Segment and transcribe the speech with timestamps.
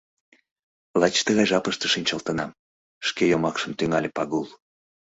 [0.99, 2.57] Лач тыгай жапыште шинчылтынам,—
[3.07, 4.45] шке йомакшым тӱҥале Пагул.